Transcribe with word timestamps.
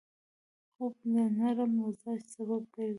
خوب 0.73 0.93
د 1.13 1.15
نرم 1.37 1.71
مزاج 1.81 2.21
سبب 2.33 2.63
کېږي 2.73 2.89